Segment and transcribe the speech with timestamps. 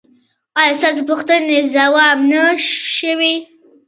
[0.59, 2.43] ایا ستاسو پوښتنې ځواب نه
[2.95, 3.33] شوې؟